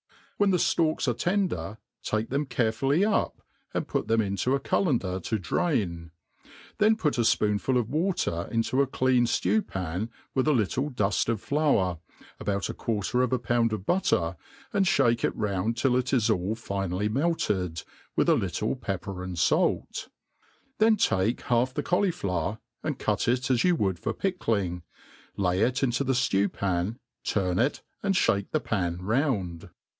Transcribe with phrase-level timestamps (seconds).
[0.37, 5.19] When the ftaiks are tender, take them carefully up, and put them into a cullender
[5.23, 6.09] to drain:
[6.79, 11.27] then put a fpoonful of water into a rleaii fiew pan with a little duft
[11.31, 11.99] offlour,
[12.39, 14.35] about a quarter of a pound of butter,
[14.73, 17.83] and ihake it round till it is all finely melted,
[18.15, 20.07] with alitt)e pepper and fatt;
[20.79, 24.81] then take half the cauliflower and cut it as you would for pickling,
[25.37, 29.69] lay it into the ftew pan, turn it^ and ibake the pan round.